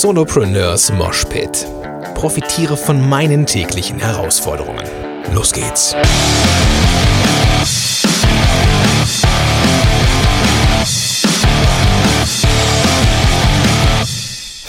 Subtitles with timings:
[0.00, 1.66] Solopreneurs Moshpit.
[2.14, 4.82] Profitiere von meinen täglichen Herausforderungen.
[5.34, 5.94] Los geht's.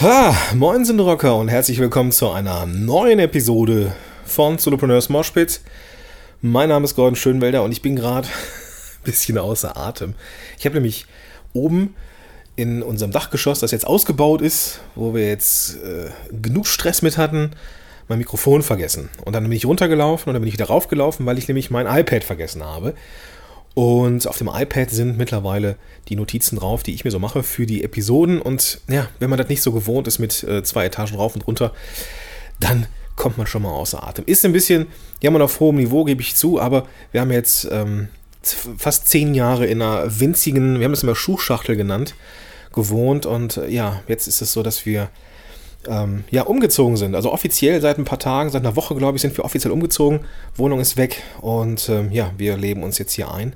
[0.02, 3.92] Ha, moin sind Rocker und herzlich willkommen zu einer neuen Episode
[4.26, 5.62] von Solopreneurs Moshpit.
[6.42, 8.28] Mein Name ist Gordon Schönwelder und ich bin gerade
[8.98, 10.16] ein bisschen außer Atem.
[10.58, 11.06] Ich habe nämlich
[11.54, 11.94] oben
[12.56, 17.50] in unserem Dachgeschoss, das jetzt ausgebaut ist, wo wir jetzt äh, genug Stress mit hatten,
[18.08, 19.10] mein Mikrofon vergessen.
[19.24, 21.86] Und dann bin ich runtergelaufen und dann bin ich wieder raufgelaufen, weil ich nämlich mein
[21.86, 22.94] iPad vergessen habe.
[23.74, 25.76] Und auf dem iPad sind mittlerweile
[26.08, 28.40] die Notizen drauf, die ich mir so mache für die Episoden.
[28.40, 31.46] Und ja, wenn man das nicht so gewohnt ist mit äh, zwei Etagen rauf und
[31.46, 31.72] runter,
[32.60, 32.86] dann
[33.16, 34.24] kommt man schon mal außer Atem.
[34.26, 34.86] Ist ein bisschen,
[35.22, 38.08] ja, man auf hohem Niveau, gebe ich zu, aber wir haben jetzt ähm,
[38.48, 42.14] fast zehn Jahre in einer winzigen, wir haben das immer Schuhschachtel genannt,
[42.72, 45.08] gewohnt und äh, ja, jetzt ist es so, dass wir
[45.86, 47.14] ähm, ja umgezogen sind.
[47.14, 50.20] Also offiziell seit ein paar Tagen, seit einer Woche glaube ich, sind wir offiziell umgezogen.
[50.56, 53.54] Wohnung ist weg und ähm, ja, wir leben uns jetzt hier ein.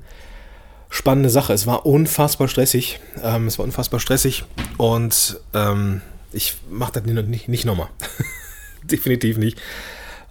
[0.91, 1.53] Spannende Sache.
[1.53, 2.99] Es war unfassbar stressig.
[3.23, 4.45] Ähm, es war unfassbar stressig
[4.77, 6.01] und ähm,
[6.31, 7.89] ich mache das nicht, nicht nochmal.
[8.83, 9.59] Definitiv nicht.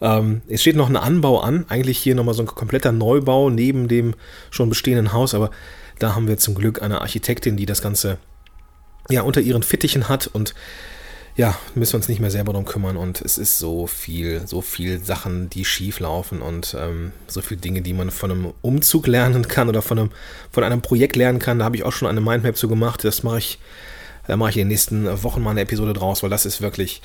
[0.01, 3.89] Ähm, es steht noch ein Anbau an, eigentlich hier nochmal so ein kompletter Neubau neben
[3.89, 4.15] dem
[4.51, 5.51] schon bestehenden Haus, aber
[5.99, 8.19] da haben wir zum Glück eine Architektin, die das Ganze
[9.11, 10.55] ja, unter ihren Fittichen hat und
[11.39, 14.61] ja, müssen wir uns nicht mehr selber darum kümmern und es ist so viel, so
[14.61, 19.07] viel Sachen, die schief laufen und ähm, so viele Dinge, die man von einem Umzug
[19.07, 20.11] lernen kann oder von einem,
[20.51, 21.61] von einem Projekt lernen kann.
[21.61, 23.05] Da habe ich auch schon eine Mindmap zu gemacht.
[23.05, 23.61] Das mache ich,
[24.27, 27.03] da mache ich in den nächsten Wochen mal eine Episode draus, weil das ist wirklich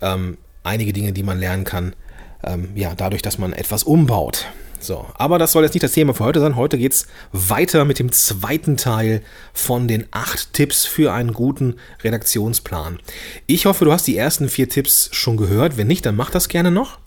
[0.00, 1.94] ähm, einige Dinge, die man lernen kann.
[2.44, 4.46] Ähm, ja, dadurch, dass man etwas umbaut.
[4.80, 6.54] So, aber das soll jetzt nicht das Thema für heute sein.
[6.54, 9.22] Heute geht es weiter mit dem zweiten Teil
[9.52, 13.00] von den acht Tipps für einen guten Redaktionsplan.
[13.46, 15.76] Ich hoffe, du hast die ersten vier Tipps schon gehört.
[15.76, 16.98] Wenn nicht, dann mach das gerne noch.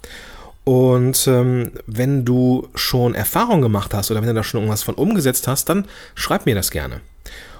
[0.63, 4.95] Und ähm, wenn du schon Erfahrung gemacht hast oder wenn du da schon irgendwas von
[4.95, 7.01] umgesetzt hast, dann schreib mir das gerne.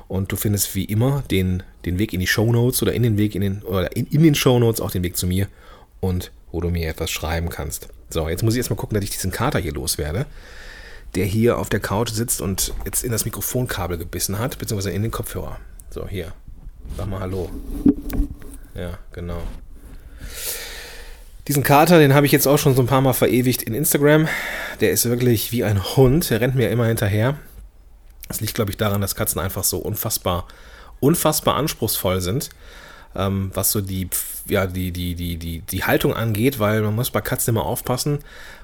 [0.07, 3.17] Und du findest wie immer den, den Weg in die Show Notes oder in den
[3.17, 5.47] Weg in den oder in, in den Show Notes auch den Weg zu mir
[6.01, 7.89] und wo du mir etwas schreiben kannst.
[8.09, 10.25] So, jetzt muss ich erstmal gucken, dass ich diesen Kater hier loswerde,
[11.15, 15.01] der hier auf der Couch sitzt und jetzt in das Mikrofonkabel gebissen hat, beziehungsweise in
[15.01, 15.57] den Kopfhörer.
[15.89, 16.33] So, hier.
[16.97, 17.49] Sag mal Hallo.
[18.75, 19.41] Ja, genau.
[21.47, 24.27] Diesen Kater, den habe ich jetzt auch schon so ein paar Mal verewigt in Instagram.
[24.79, 26.29] Der ist wirklich wie ein Hund.
[26.29, 27.37] Der rennt mir immer hinterher.
[28.27, 30.47] Das liegt, glaube ich, daran, dass Katzen einfach so unfassbar,
[30.99, 32.49] unfassbar anspruchsvoll sind
[33.15, 34.09] ähm, was so die,
[34.47, 38.19] ja, die, die, die, die, die Haltung angeht, weil man muss bei Katzen immer aufpassen,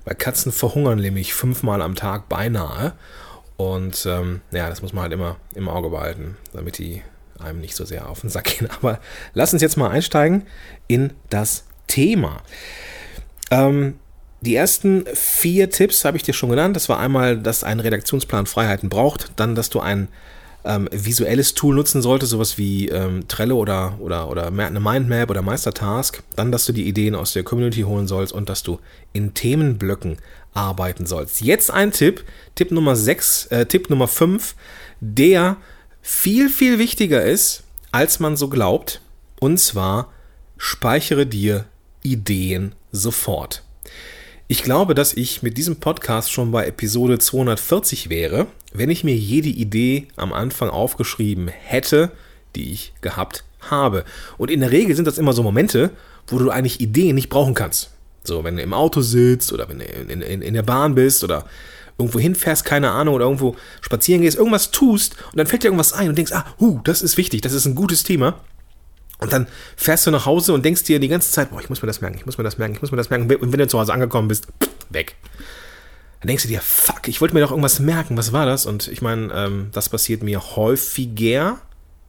[0.05, 2.93] weil Katzen verhungern nämlich fünfmal am Tag beinahe.
[3.57, 7.01] Und ähm, ja, das muss man halt immer im Auge behalten, damit die
[7.39, 8.69] einem nicht so sehr auf den Sack gehen.
[8.81, 8.99] Aber
[9.33, 10.45] lass uns jetzt mal einsteigen
[10.87, 12.41] in das Thema.
[13.51, 13.99] Ähm,
[14.41, 16.75] die ersten vier Tipps habe ich dir schon genannt.
[16.75, 20.09] Das war einmal, dass ein Redaktionsplan Freiheiten braucht, dann, dass du einen
[20.67, 25.41] ähm, visuelles Tool nutzen solltest, sowas wie ähm, Trello oder, oder, oder eine Mindmap oder
[25.41, 28.79] Meistertask, dann, dass du die Ideen aus der Community holen sollst und dass du
[29.13, 30.17] in Themenblöcken
[30.53, 31.41] arbeiten sollst.
[31.41, 32.23] Jetzt ein Tipp,
[32.55, 34.55] Tipp Nummer 6, äh, Tipp Nummer 5,
[34.99, 35.57] der
[36.01, 39.01] viel, viel wichtiger ist, als man so glaubt.
[39.39, 40.11] Und zwar
[40.57, 41.65] speichere dir
[42.03, 43.63] Ideen sofort.
[44.49, 49.13] Ich glaube, dass ich mit diesem Podcast schon bei Episode 240 wäre, wenn ich mir
[49.13, 52.13] jede Idee am Anfang aufgeschrieben hätte,
[52.55, 54.05] die ich gehabt habe.
[54.37, 55.89] Und in der Regel sind das immer so Momente,
[56.27, 57.91] wo du eigentlich Ideen nicht brauchen kannst.
[58.23, 61.25] So, wenn du im Auto sitzt oder wenn du in, in, in der Bahn bist
[61.25, 61.43] oder
[61.97, 65.91] irgendwo hinfährst, keine Ahnung, oder irgendwo spazieren gehst, irgendwas tust und dann fällt dir irgendwas
[65.91, 68.39] ein und denkst, ah, hu, das ist wichtig, das ist ein gutes Thema.
[69.19, 71.81] Und dann fährst du nach Hause und denkst dir die ganze Zeit, boah, ich muss
[71.81, 73.33] mir das merken, ich muss mir das merken, ich muss mir das merken.
[73.33, 74.47] Und wenn du zu Hause angekommen bist,
[74.89, 75.15] weg.
[76.21, 78.65] Dann denkst du dir, fuck, ich wollte mir doch irgendwas merken, was war das?
[78.65, 81.59] Und ich meine, ähm, das passiert mir häufiger,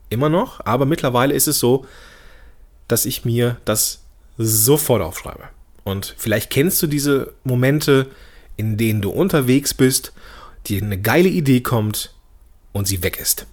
[0.09, 1.85] immer noch, aber mittlerweile ist es so,
[2.87, 4.01] dass ich mir das
[4.37, 5.43] sofort aufschreibe.
[5.83, 8.07] Und vielleicht kennst du diese Momente,
[8.57, 10.11] in denen du unterwegs bist,
[10.67, 12.13] dir eine geile Idee kommt
[12.71, 13.45] und sie weg ist.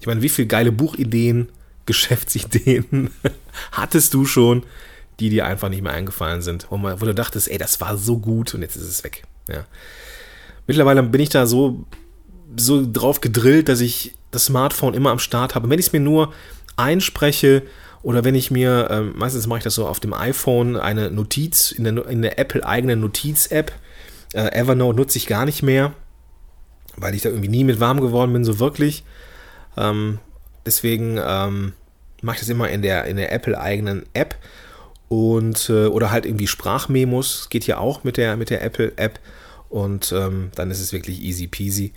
[0.00, 1.48] Ich meine, wie viele geile Buchideen
[1.88, 3.10] Geschäftsideen
[3.72, 4.62] hattest du schon,
[5.20, 7.96] die dir einfach nicht mehr eingefallen sind, wo, man, wo du dachtest, ey, das war
[7.96, 9.24] so gut und jetzt ist es weg.
[9.48, 9.64] Ja.
[10.66, 11.86] Mittlerweile bin ich da so,
[12.54, 15.70] so drauf gedrillt, dass ich das Smartphone immer am Start habe.
[15.70, 16.34] Wenn ich es mir nur
[16.76, 17.62] einspreche
[18.02, 21.72] oder wenn ich mir, äh, meistens mache ich das so auf dem iPhone, eine Notiz
[21.72, 23.72] in der, in der Apple eigenen Notiz-App.
[24.34, 25.94] Äh, Evernote nutze ich gar nicht mehr,
[26.96, 29.04] weil ich da irgendwie nie mit warm geworden bin, so wirklich.
[29.78, 30.18] Ähm,
[30.68, 31.72] Deswegen, ähm,
[32.22, 34.36] mache das immer in der, in der Apple-eigenen App
[35.08, 39.18] und äh, oder halt irgendwie Sprachmemos, geht ja auch mit der, mit der Apple-App
[39.68, 41.92] und ähm, dann ist es wirklich easy peasy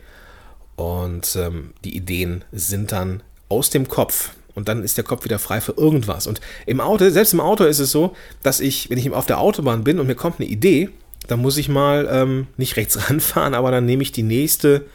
[0.76, 5.40] und ähm, die Ideen sind dann aus dem Kopf und dann ist der Kopf wieder
[5.40, 6.28] frei für irgendwas.
[6.28, 9.40] Und im Auto, selbst im Auto ist es so, dass ich, wenn ich auf der
[9.40, 10.90] Autobahn bin und mir kommt eine Idee,
[11.28, 14.86] dann muss ich mal ähm, nicht rechts ranfahren, aber dann nehme ich die nächste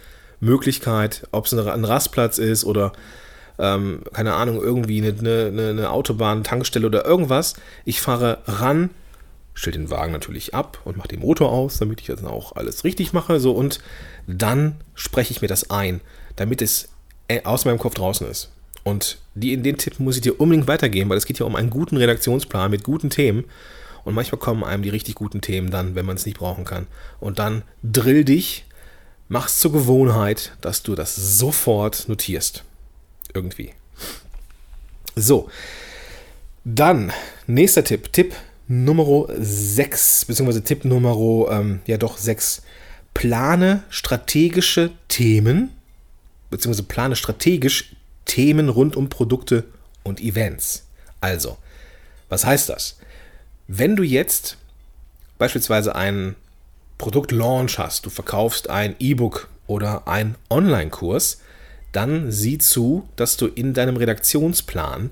[0.40, 2.92] Möglichkeit, ob es ein Rastplatz ist oder
[3.58, 7.54] ähm, keine Ahnung, irgendwie eine, eine, eine Autobahn, Tankstelle oder irgendwas.
[7.84, 8.90] Ich fahre ran,
[9.54, 12.84] stelle den Wagen natürlich ab und mache den Motor aus, damit ich das auch alles
[12.84, 13.40] richtig mache.
[13.40, 13.80] So und
[14.26, 16.00] dann spreche ich mir das ein,
[16.36, 16.88] damit es
[17.28, 18.50] äh, aus meinem Kopf draußen ist.
[18.84, 21.70] Und die, den Tipp muss ich dir unbedingt weitergeben, weil es geht ja um einen
[21.70, 23.44] guten Redaktionsplan mit guten Themen.
[24.04, 26.86] Und manchmal kommen einem die richtig guten Themen dann, wenn man es nicht brauchen kann.
[27.18, 28.64] Und dann drill dich,
[29.28, 32.62] mach es zur Gewohnheit, dass du das sofort notierst.
[33.36, 33.72] Irgendwie.
[35.14, 35.50] So.
[36.64, 37.12] Dann,
[37.46, 38.10] nächster Tipp.
[38.14, 38.34] Tipp
[38.66, 42.62] Nummer 6, beziehungsweise Tipp Nummer, ähm, ja doch 6.
[43.12, 45.70] Plane strategische Themen,
[46.48, 47.94] beziehungsweise plane strategisch
[48.24, 49.64] Themen rund um Produkte
[50.02, 50.86] und Events.
[51.20, 51.58] Also,
[52.30, 52.96] was heißt das?
[53.68, 54.56] Wenn du jetzt
[55.36, 56.36] beispielsweise einen
[56.96, 61.42] Produktlaunch hast, du verkaufst ein E-Book oder einen Online-Kurs,
[61.96, 65.10] dann sieh zu, dass du in deinem Redaktionsplan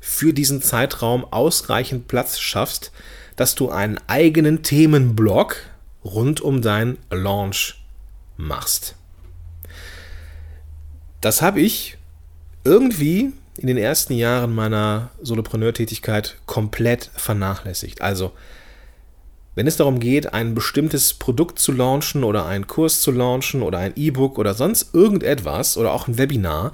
[0.00, 2.92] für diesen Zeitraum ausreichend Platz schaffst,
[3.36, 5.56] dass du einen eigenen Themenblock
[6.04, 7.82] rund um deinen Launch
[8.36, 8.94] machst.
[11.20, 11.96] Das habe ich
[12.64, 18.02] irgendwie in den ersten Jahren meiner Solopreneur-Tätigkeit komplett vernachlässigt.
[18.02, 18.32] Also,
[19.56, 23.78] wenn es darum geht, ein bestimmtes Produkt zu launchen oder einen Kurs zu launchen oder
[23.78, 26.72] ein E-Book oder sonst irgendetwas oder auch ein Webinar,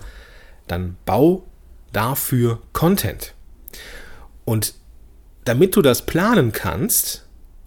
[0.66, 1.44] dann bau
[1.92, 3.34] dafür Content.
[4.44, 4.74] Und
[5.44, 7.26] damit du das planen kannst,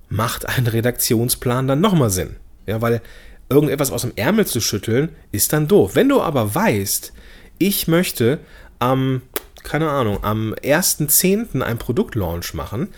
[0.09, 2.35] macht ein Redaktionsplan dann nochmal Sinn.
[2.65, 3.01] Ja, weil
[3.49, 5.95] irgendetwas aus dem Ärmel zu schütteln, ist dann doof.
[5.95, 7.13] Wenn du aber weißt,
[7.57, 8.39] ich möchte
[8.79, 9.21] am,
[9.63, 11.61] keine Ahnung, am 1.10.
[11.61, 12.89] ein Produktlaunch machen,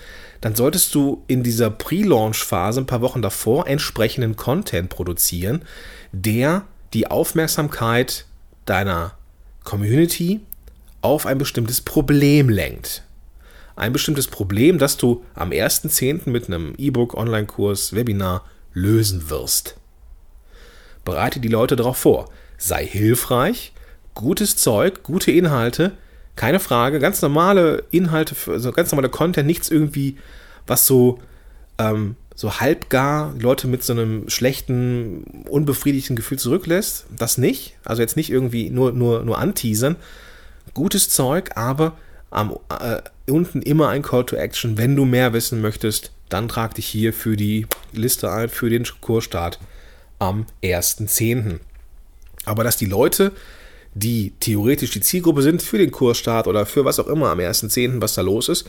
[0.41, 5.63] dann solltest du in dieser Pre-Launch-Phase ein paar Wochen davor entsprechenden Content produzieren,
[6.11, 8.25] der die Aufmerksamkeit
[8.65, 9.13] deiner
[9.63, 10.41] Community
[11.01, 13.03] auf ein bestimmtes Problem lenkt.
[13.75, 16.29] Ein bestimmtes Problem, das du am 1.10.
[16.29, 18.43] mit einem E-Book, Online-Kurs, Webinar
[18.73, 19.75] lösen wirst.
[21.05, 22.29] Bereite die Leute darauf vor.
[22.57, 23.73] Sei hilfreich,
[24.15, 25.91] gutes Zeug, gute Inhalte,
[26.37, 30.17] keine Frage, ganz normale Inhalte, also ganz normale Content, nichts irgendwie,
[30.65, 31.19] was so,
[31.77, 37.07] ähm, so halbgar Leute mit so einem schlechten, unbefriedigten Gefühl zurücklässt.
[37.17, 37.75] Das nicht.
[37.83, 39.95] Also jetzt nicht irgendwie nur, nur, nur anteasern.
[40.73, 41.97] Gutes Zeug, aber
[42.29, 44.77] am, äh, unten immer ein Call to Action.
[44.77, 48.85] Wenn du mehr wissen möchtest, dann trag dich hier für die Liste ein, für den
[49.01, 49.59] Kursstart
[50.19, 51.59] am 1.10.
[52.45, 53.31] Aber dass die Leute
[53.99, 58.01] die theoretisch die Zielgruppe sind für den Kursstart oder für was auch immer am 1.10.,
[58.01, 58.67] was da los ist,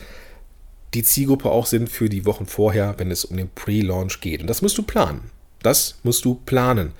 [0.93, 4.41] die Zielgruppe auch sind für die Wochen vorher, wenn es um den Pre-Launch geht.
[4.41, 5.29] Und das musst du planen.
[5.61, 6.93] Das musst du planen.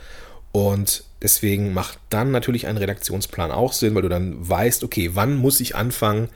[0.52, 5.36] Und deswegen macht dann natürlich ein Redaktionsplan auch Sinn, weil du dann weißt, okay, wann
[5.36, 6.30] muss ich anfangen,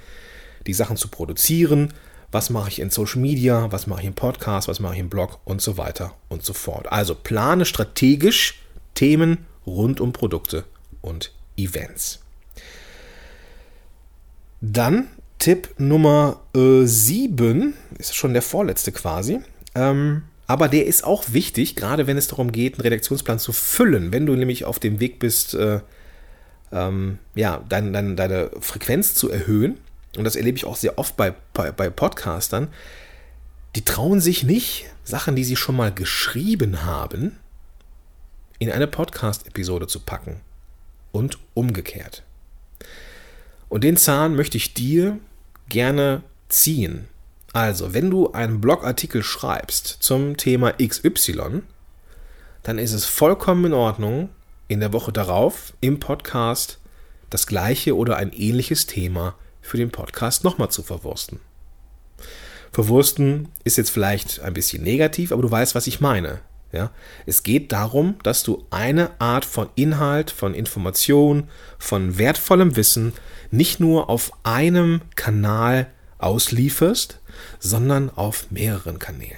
[0.66, 1.94] die Sachen zu produzieren,
[2.32, 5.10] was mache ich in Social Media, was mache ich im Podcast, was mache ich im
[5.10, 6.92] Blog und so weiter und so fort.
[6.92, 8.60] Also plane strategisch
[8.96, 10.64] Themen rund um Produkte
[11.02, 12.20] und Events.
[14.62, 19.42] Dann Tipp Nummer 7, äh, ist schon der vorletzte quasi.
[19.76, 24.14] Ähm, aber der ist auch wichtig, gerade wenn es darum geht, einen Redaktionsplan zu füllen.
[24.14, 25.82] Wenn du nämlich auf dem Weg bist, äh,
[26.72, 29.80] ähm, ja, dein, dein, deine Frequenz zu erhöhen,
[30.16, 32.70] und das erlebe ich auch sehr oft bei, bei, bei Podcastern,
[33.76, 37.38] die trauen sich nicht, Sachen, die sie schon mal geschrieben haben,
[38.60, 40.40] in eine Podcast-Episode zu packen
[41.14, 42.24] und umgekehrt.
[43.70, 45.18] Und den Zahn möchte ich dir
[45.70, 47.08] gerne ziehen.
[47.54, 51.62] Also, wenn du einen Blogartikel schreibst zum Thema XY,
[52.64, 54.30] dann ist es vollkommen in Ordnung,
[54.68, 56.80] in der Woche darauf im Podcast
[57.30, 61.40] das gleiche oder ein ähnliches Thema für den Podcast nochmal zu verwursten.
[62.72, 66.40] Verwursten ist jetzt vielleicht ein bisschen negativ, aber du weißt, was ich meine.
[66.74, 66.92] Ja?
[67.26, 73.14] Es geht darum, dass du eine Art von Inhalt, von Information, von wertvollem Wissen
[73.52, 75.88] nicht nur auf einem Kanal
[76.18, 77.20] auslieferst,
[77.60, 79.38] sondern auf mehreren Kanälen.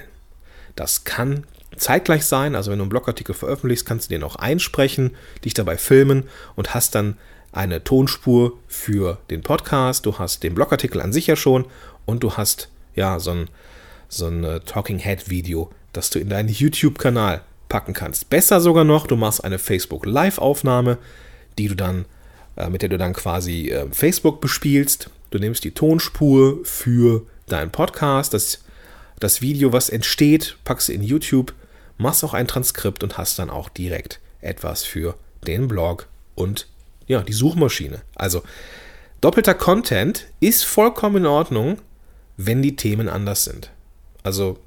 [0.75, 5.11] Das kann zeitgleich sein, also wenn du einen Blogartikel veröffentlichst, kannst du den auch einsprechen,
[5.43, 6.23] dich dabei filmen
[6.55, 7.17] und hast dann
[7.51, 11.65] eine Tonspur für den Podcast, du hast den Blogartikel an sich ja schon
[12.05, 13.49] und du hast ja so ein,
[14.07, 18.29] so ein äh, Talking Head Video, das du in deinen YouTube-Kanal packen kannst.
[18.29, 20.97] Besser sogar noch, du machst eine Facebook Live-Aufnahme,
[21.57, 22.05] die du dann,
[22.55, 25.09] äh, mit der du dann quasi äh, Facebook bespielst.
[25.31, 28.63] Du nimmst die Tonspur für deinen Podcast, das,
[29.19, 31.53] das Video, was entsteht, packst du in YouTube,
[31.97, 36.67] machst auch ein Transkript und hast dann auch direkt etwas für den Blog und
[37.07, 38.01] ja, die Suchmaschine.
[38.15, 38.43] Also
[39.21, 41.77] doppelter Content ist vollkommen in Ordnung,
[42.37, 43.71] wenn die Themen anders sind.
[44.23, 44.59] Also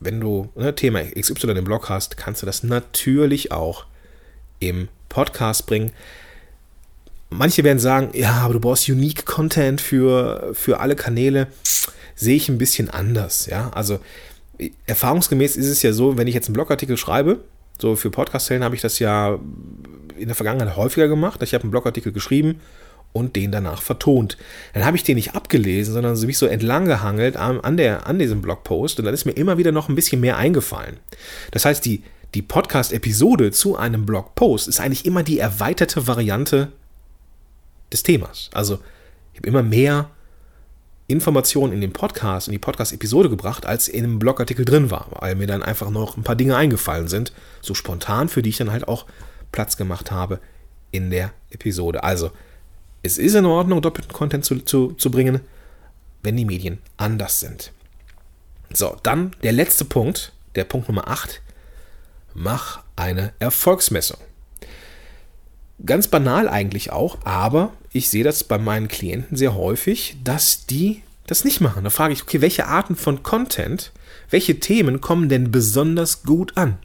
[0.00, 3.86] wenn du ne, Thema XY im Blog hast, kannst du das natürlich auch
[4.60, 5.92] im Podcast bringen.
[7.30, 11.48] Manche werden sagen, ja, aber du brauchst Unique Content für, für alle Kanäle.
[12.14, 13.46] Sehe ich ein bisschen anders.
[13.46, 13.98] Ja, also
[14.86, 17.40] erfahrungsgemäß ist es ja so, wenn ich jetzt einen Blogartikel schreibe,
[17.78, 19.38] so für Podcast-Zellen habe ich das ja
[20.16, 21.42] in der Vergangenheit häufiger gemacht.
[21.42, 22.60] Ich habe einen Blogartikel geschrieben
[23.12, 24.36] und den danach vertont.
[24.74, 28.06] Dann habe ich den nicht abgelesen, sondern so mich so entlang gehangelt an, an, der,
[28.06, 30.98] an diesem Blogpost und dann ist mir immer wieder noch ein bisschen mehr eingefallen.
[31.50, 32.02] Das heißt, die,
[32.34, 36.72] die Podcast-Episode zu einem Blogpost ist eigentlich immer die erweiterte Variante
[37.92, 38.50] des Themas.
[38.52, 38.78] Also
[39.32, 40.10] ich habe immer mehr
[41.08, 45.36] Informationen in den Podcast, in die Podcast-Episode gebracht, als in einem Blogartikel drin war, weil
[45.36, 48.72] mir dann einfach noch ein paar Dinge eingefallen sind, so spontan, für die ich dann
[48.72, 49.06] halt auch
[49.52, 50.40] Platz gemacht habe
[50.90, 52.02] in der Episode.
[52.02, 52.32] Also,
[53.06, 55.40] es ist in Ordnung, doppelten Content zu, zu, zu bringen,
[56.22, 57.72] wenn die Medien anders sind.
[58.72, 61.40] So, dann der letzte Punkt, der Punkt Nummer 8.
[62.34, 64.18] Mach eine Erfolgsmessung.
[65.84, 71.02] Ganz banal eigentlich auch, aber ich sehe das bei meinen Klienten sehr häufig, dass die
[71.26, 71.84] das nicht machen.
[71.84, 73.92] Da frage ich, okay, welche Arten von Content,
[74.30, 76.78] welche Themen kommen denn besonders gut an?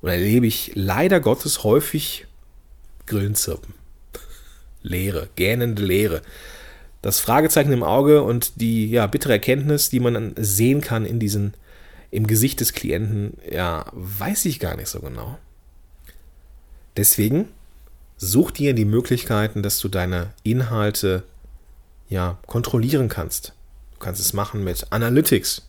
[0.00, 2.26] Und erlebe ich leider Gottes häufig
[3.06, 3.77] Grillenzirpen.
[4.82, 6.22] Leere, gähnende Leere.
[7.02, 11.20] Das Fragezeichen im Auge und die ja, bittere Erkenntnis, die man dann sehen kann in
[11.20, 11.54] diesen,
[12.10, 15.38] im Gesicht des Klienten, ja, weiß ich gar nicht so genau.
[16.96, 17.48] Deswegen
[18.16, 21.22] such dir die Möglichkeiten, dass du deine Inhalte
[22.08, 23.52] ja, kontrollieren kannst.
[23.92, 25.68] Du kannst es machen mit Analytics.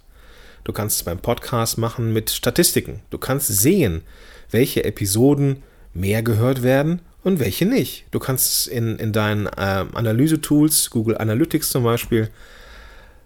[0.63, 3.01] Du kannst es beim Podcast machen mit Statistiken.
[3.11, 4.01] Du kannst sehen,
[4.49, 5.63] welche Episoden
[5.93, 8.05] mehr gehört werden und welche nicht.
[8.11, 12.29] Du kannst es in, in deinen äh, Analyse-Tools, Google Analytics zum Beispiel,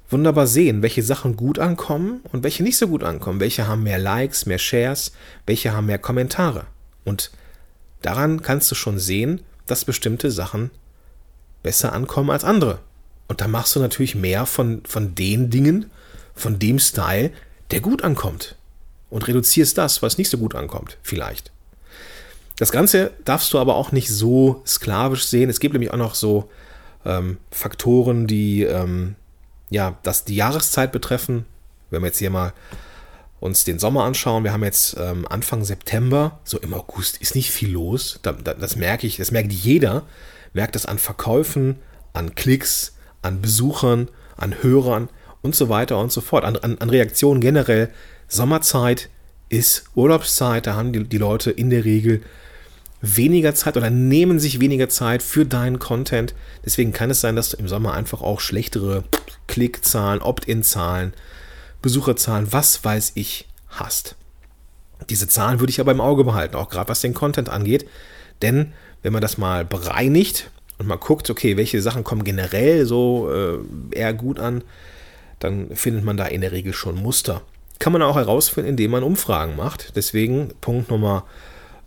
[0.09, 3.39] wunderbar sehen, welche Sachen gut ankommen und welche nicht so gut ankommen.
[3.39, 5.11] Welche haben mehr Likes, mehr Shares,
[5.45, 6.65] welche haben mehr Kommentare.
[7.03, 7.31] Und
[8.03, 10.69] Daran kannst du schon sehen, dass bestimmte Sachen
[11.63, 12.79] besser ankommen als andere.
[13.27, 15.89] Und dann machst du natürlich mehr von, von den Dingen,
[16.35, 17.31] von dem Style,
[17.71, 18.55] der gut ankommt.
[19.09, 21.52] Und reduzierst das, was nicht so gut ankommt, vielleicht.
[22.57, 25.49] Das Ganze darfst du aber auch nicht so sklavisch sehen.
[25.49, 26.49] Es gibt nämlich auch noch so
[27.05, 29.15] ähm, Faktoren, die ähm,
[29.69, 31.45] ja, das die Jahreszeit betreffen.
[31.89, 32.53] Wenn wir jetzt hier mal
[33.39, 37.51] uns den Sommer anschauen, wir haben jetzt ähm, Anfang September, so im August ist nicht
[37.51, 38.19] viel los.
[38.21, 40.03] Da, da, das merke ich, das merkt jeder,
[40.53, 41.79] merkt das an Verkäufen,
[42.13, 45.09] an Klicks, an Besuchern, an Hörern
[45.41, 47.89] und so weiter und so fort, an, an, an Reaktionen generell.
[48.27, 49.09] Sommerzeit
[49.49, 52.21] ist Urlaubszeit, da haben die, die Leute in der Regel
[53.03, 56.33] weniger Zeit oder nehmen sich weniger Zeit für deinen Content.
[56.65, 59.03] Deswegen kann es sein, dass du im Sommer einfach auch schlechtere
[59.47, 61.13] Klickzahlen, Opt-in-Zahlen,
[61.81, 64.15] Besucherzahlen, was weiß ich, hast.
[65.09, 67.89] Diese Zahlen würde ich aber im Auge behalten, auch gerade was den Content angeht.
[68.41, 73.29] Denn wenn man das mal bereinigt und mal guckt, okay, welche Sachen kommen generell so
[73.29, 73.57] äh,
[73.91, 74.63] eher gut an,
[75.39, 77.41] dann findet man da in der Regel schon Muster.
[77.79, 79.97] Kann man auch herausfinden, indem man Umfragen macht.
[79.97, 81.25] Deswegen Punkt Nummer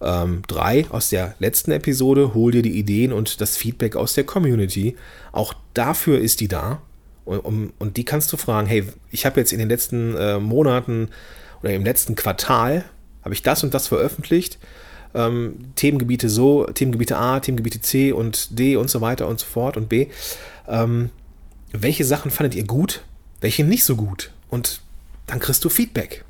[0.00, 4.24] 3 ähm, aus der letzten Episode, hol dir die Ideen und das Feedback aus der
[4.24, 4.96] Community.
[5.32, 6.82] Auch dafür ist die da.
[7.24, 10.38] Und, um, und die kannst du fragen, hey, ich habe jetzt in den letzten äh,
[10.38, 11.08] Monaten
[11.62, 12.84] oder im letzten Quartal,
[13.24, 14.58] habe ich das und das veröffentlicht.
[15.14, 19.78] Ähm, Themengebiete so, Themengebiete A, Themengebiete C und D und so weiter und so fort
[19.78, 20.08] und B.
[20.68, 21.10] Ähm,
[21.72, 23.02] welche Sachen fandet ihr gut,
[23.40, 24.30] welche nicht so gut?
[24.50, 24.82] Und
[25.26, 26.25] dann kriegst du Feedback.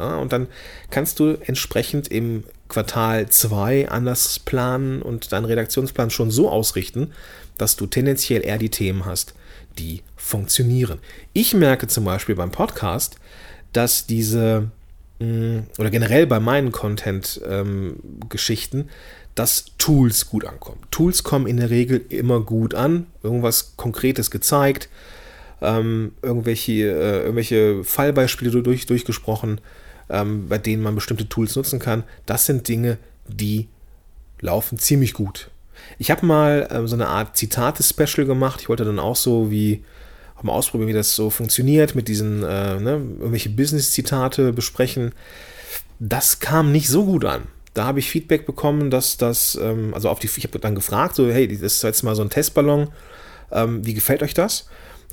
[0.00, 0.48] Ja, und dann
[0.88, 7.12] kannst du entsprechend im Quartal 2 anders planen und deinen Redaktionsplan schon so ausrichten,
[7.58, 9.34] dass du tendenziell eher die Themen hast,
[9.78, 11.00] die funktionieren.
[11.34, 13.16] Ich merke zum Beispiel beim Podcast,
[13.74, 14.70] dass diese
[15.18, 18.88] mm, oder generell bei meinen Content-Geschichten,
[19.34, 20.80] dass Tools gut ankommen.
[20.90, 24.88] Tools kommen in der Regel immer gut an, irgendwas Konkretes gezeigt,
[25.60, 29.60] ähm, irgendwelche, äh, irgendwelche Fallbeispiele durch, durchgesprochen,
[30.10, 32.04] ähm, bei denen man bestimmte Tools nutzen kann.
[32.26, 33.68] Das sind Dinge, die
[34.40, 35.50] laufen ziemlich gut.
[35.98, 38.60] Ich habe mal ähm, so eine Art Zitate-Special gemacht.
[38.60, 39.84] Ich wollte dann auch so wie
[40.42, 45.12] mal ausprobieren, wie das so funktioniert, mit diesen äh, ne, irgendwelche Business-Zitate besprechen.
[45.98, 47.42] Das kam nicht so gut an.
[47.74, 51.14] Da habe ich Feedback bekommen, dass das, ähm, also auf die, ich habe dann gefragt,
[51.14, 52.88] so, hey, das ist jetzt mal so ein Testballon,
[53.52, 54.66] ähm, wie gefällt euch das?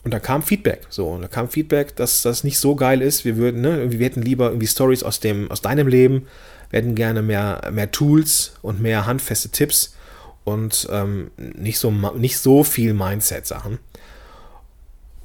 [0.08, 3.26] Und da kam Feedback, so, und da kam Feedback, dass das nicht so geil ist.
[3.26, 6.28] Wir würden, ne, wir hätten lieber irgendwie Stories aus dem, aus deinem Leben,
[6.70, 9.98] wir hätten gerne mehr, mehr Tools und mehr handfeste Tipps
[10.46, 13.80] und ähm, nicht, so, nicht so viel Mindset-Sachen.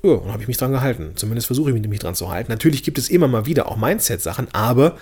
[0.02, 1.12] Ja, und habe ich mich dran gehalten.
[1.14, 2.50] Zumindest versuche ich mich dran zu halten.
[2.50, 4.98] Natürlich gibt es immer mal wieder auch Mindset-Sachen, aber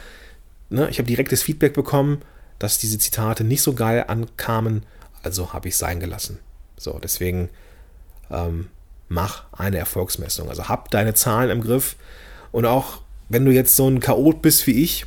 [0.69, 2.21] ne, ich habe direktes Feedback bekommen,
[2.59, 4.85] dass diese Zitate nicht so geil ankamen,
[5.23, 6.39] also habe ich es sein gelassen.
[6.77, 7.49] So, deswegen
[8.31, 8.69] ähm,
[9.11, 10.49] mach eine Erfolgsmessung.
[10.49, 11.97] Also hab deine Zahlen im Griff
[12.53, 15.05] und auch wenn du jetzt so ein Chaot bist wie ich,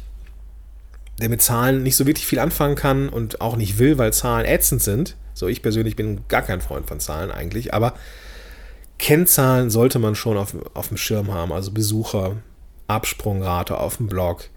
[1.19, 4.45] der mit Zahlen nicht so wirklich viel anfangen kann und auch nicht will, weil Zahlen
[4.45, 5.15] ätzend sind.
[5.33, 7.93] So, ich persönlich bin gar kein Freund von Zahlen eigentlich, aber
[8.99, 11.51] Kennzahlen sollte man schon auf, auf dem Schirm haben.
[11.51, 12.37] Also Besucher,
[12.87, 14.49] Absprungrate auf dem Blog,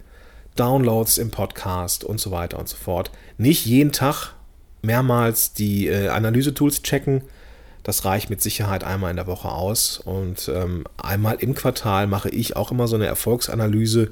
[0.56, 3.10] Downloads im Podcast und so weiter und so fort.
[3.38, 4.34] Nicht jeden Tag
[4.82, 7.22] mehrmals die äh, Analysetools checken.
[7.86, 9.98] Das reicht mit Sicherheit einmal in der Woche aus.
[9.98, 14.10] Und ähm, einmal im Quartal mache ich auch immer so eine Erfolgsanalyse.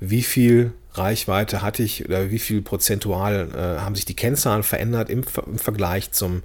[0.00, 5.10] Wie viel Reichweite hatte ich oder wie viel prozentual äh, haben sich die Kennzahlen verändert
[5.10, 6.44] im, im Vergleich zum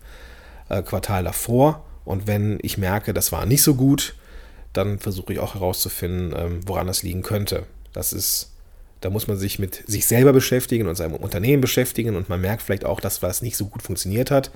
[0.68, 1.86] äh, Quartal davor?
[2.04, 4.14] Und wenn ich merke, das war nicht so gut,
[4.74, 7.64] dann versuche ich auch herauszufinden, ähm, woran das liegen könnte.
[7.94, 8.50] Das ist
[9.00, 12.64] da muss man sich mit sich selber beschäftigen und seinem Unternehmen beschäftigen und man merkt
[12.64, 14.52] vielleicht auch, dass was nicht so gut funktioniert hat.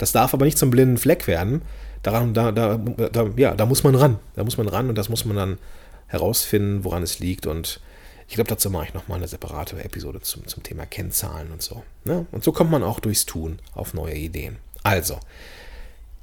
[0.00, 1.60] Das darf aber nicht zum blinden Fleck werden.
[2.02, 4.18] Daran, da, da, da, ja, da muss man ran.
[4.34, 5.58] Da muss man ran und das muss man dann
[6.06, 7.46] herausfinden, woran es liegt.
[7.46, 7.80] Und
[8.26, 11.82] ich glaube, dazu mache ich nochmal eine separate Episode zum, zum Thema Kennzahlen und so.
[12.04, 12.24] Ne?
[12.32, 14.56] Und so kommt man auch durchs Tun auf neue Ideen.
[14.82, 15.20] Also,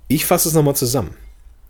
[0.08, 1.16] ich fasse es nochmal zusammen.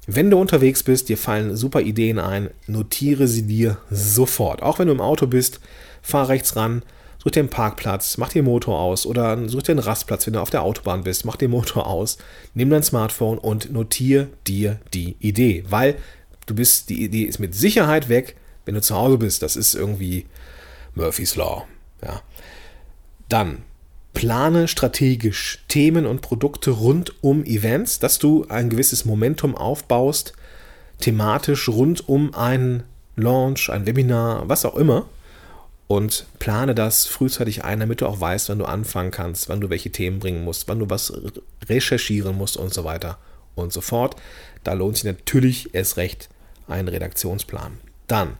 [0.05, 4.63] Wenn du unterwegs bist, dir fallen super Ideen ein, notiere sie dir sofort.
[4.63, 5.59] Auch wenn du im Auto bist,
[6.01, 6.83] fahr rechts ran,
[7.17, 10.41] such dir einen Parkplatz, mach den Motor aus oder such dir einen Rastplatz, wenn du
[10.41, 12.17] auf der Autobahn bist, mach den Motor aus,
[12.53, 15.95] nimm dein Smartphone und notiere dir die Idee, weil
[16.45, 19.41] du bist, die Idee ist mit Sicherheit weg, wenn du zu Hause bist.
[19.41, 20.25] Das ist irgendwie
[20.95, 21.65] Murphy's Law.
[22.03, 22.21] Ja.
[23.29, 23.63] Dann
[24.13, 30.33] plane strategisch Themen und Produkte rund um Events, dass du ein gewisses Momentum aufbaust,
[30.99, 32.83] thematisch rund um einen
[33.15, 35.07] Launch, ein Webinar, was auch immer.
[35.87, 39.69] Und plane das frühzeitig ein, damit du auch weißt, wann du anfangen kannst, wann du
[39.69, 41.13] welche Themen bringen musst, wann du was
[41.69, 43.17] recherchieren musst und so weiter
[43.55, 44.15] und so fort.
[44.63, 46.29] Da lohnt sich natürlich erst recht
[46.67, 47.77] ein Redaktionsplan.
[48.07, 48.37] Dann,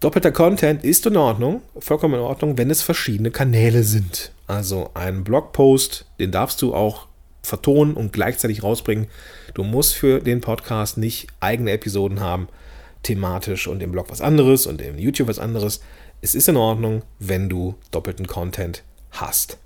[0.00, 4.32] doppelter Content ist in Ordnung, vollkommen in Ordnung, wenn es verschiedene Kanäle sind.
[4.48, 7.06] Also einen Blogpost, den darfst du auch
[7.42, 9.06] vertonen und gleichzeitig rausbringen.
[9.54, 12.48] Du musst für den Podcast nicht eigene Episoden haben,
[13.02, 15.80] thematisch und im Blog was anderes und im YouTube was anderes.
[16.24, 19.58] Es ist in Ordnung, wenn du doppelten Content hast.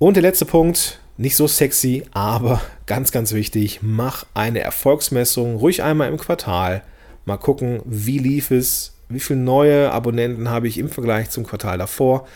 [0.00, 5.84] Und der letzte Punkt, nicht so sexy, aber ganz, ganz wichtig, mach eine Erfolgsmessung, ruhig
[5.84, 6.82] einmal im Quartal.
[7.24, 11.78] Mal gucken, wie lief es, wie viele neue Abonnenten habe ich im Vergleich zum Quartal
[11.78, 12.26] davor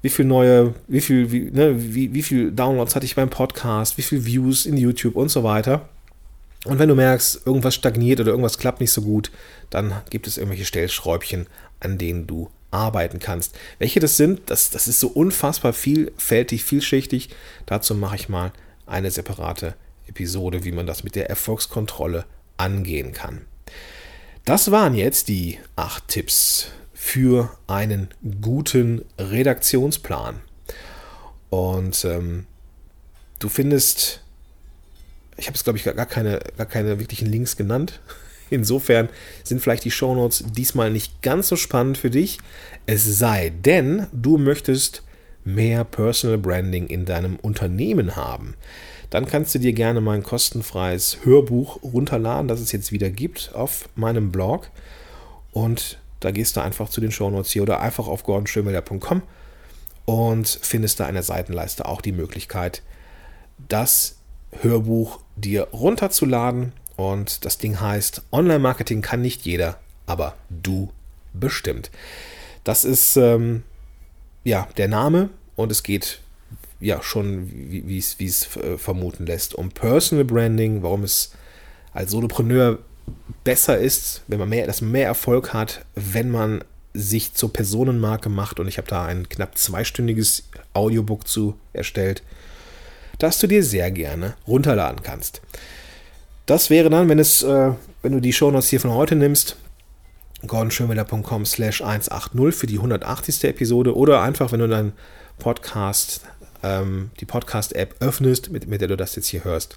[0.00, 3.98] wie viel neue, wie viel, wie, ne, wie, wie viel Downloads hatte ich beim Podcast,
[3.98, 5.88] wie viel Views in YouTube und so weiter.
[6.64, 9.30] Und wenn du merkst, irgendwas stagniert oder irgendwas klappt nicht so gut,
[9.70, 11.46] dann gibt es irgendwelche Stellschräubchen,
[11.80, 13.56] an denen du arbeiten kannst.
[13.78, 17.30] Welche das sind, das, das ist so unfassbar vielfältig, vielschichtig.
[17.66, 18.52] Dazu mache ich mal
[18.86, 19.74] eine separate
[20.06, 22.24] Episode, wie man das mit der Erfolgskontrolle
[22.56, 23.42] angehen kann.
[24.44, 28.08] Das waren jetzt die acht Tipps für einen
[28.40, 30.40] guten Redaktionsplan.
[31.50, 32.46] Und ähm,
[33.38, 34.22] du findest,
[35.36, 38.00] ich habe es glaube ich gar keine, gar keine wirklichen Links genannt.
[38.50, 39.08] Insofern
[39.44, 42.38] sind vielleicht die Shownotes diesmal nicht ganz so spannend für dich.
[42.86, 45.02] Es sei denn, du möchtest
[45.44, 48.54] mehr Personal Branding in deinem Unternehmen haben.
[49.10, 53.88] Dann kannst du dir gerne mein kostenfreies Hörbuch runterladen, das es jetzt wieder gibt auf
[53.94, 54.70] meinem Blog.
[55.52, 59.22] Und da gehst du einfach zu den Shownotes hier oder einfach auf gordonschönwelder.com
[60.04, 62.82] und findest da in der Seitenleiste auch die Möglichkeit,
[63.68, 64.16] das
[64.60, 66.72] Hörbuch dir runterzuladen.
[66.98, 70.90] Und das Ding heißt, Online-Marketing kann nicht jeder, aber du
[71.32, 71.92] bestimmt.
[72.64, 73.62] Das ist ähm,
[74.42, 76.18] ja der Name und es geht
[76.80, 81.30] ja schon, wie es äh, vermuten lässt, um Personal Branding, warum es
[81.92, 82.80] als Solopreneur
[83.44, 88.28] besser ist, wenn man mehr, dass man mehr Erfolg hat, wenn man sich zur Personenmarke
[88.28, 88.58] macht.
[88.58, 92.24] Und ich habe da ein knapp zweistündiges Audiobook zu erstellt.
[93.20, 95.42] das du dir sehr gerne runterladen kannst.
[96.48, 99.56] Das wäre dann, wenn es, äh, wenn du die Shownotes hier von heute nimmst,
[100.46, 103.44] gordonschönwelder.com slash 180 für die 180.
[103.44, 104.94] Episode oder einfach, wenn du deinen
[105.38, 106.22] Podcast,
[106.62, 109.76] ähm, die Podcast-App öffnest, mit, mit der du das jetzt hier hörst.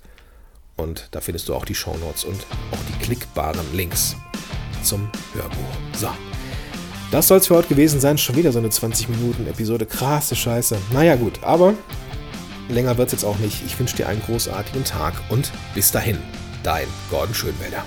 [0.77, 2.39] Und da findest du auch die Shownotes und
[2.71, 4.15] auch die klickbaren Links
[4.81, 5.97] zum Hörbuch.
[5.97, 6.07] So.
[7.11, 8.17] Das soll es für heute gewesen sein.
[8.17, 9.85] Schon wieder so eine 20 Minuten Episode.
[9.85, 10.77] Krasse Scheiße.
[10.93, 11.43] Naja, gut.
[11.43, 11.73] Aber
[12.69, 13.61] länger wird es jetzt auch nicht.
[13.65, 16.17] Ich wünsche dir einen großartigen Tag und bis dahin.
[16.63, 17.83] Dein Gordon Schönwälder.